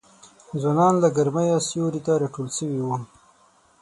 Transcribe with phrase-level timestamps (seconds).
[0.61, 2.97] ځوانان له ګرمیه سیوري ته راټول سوي وه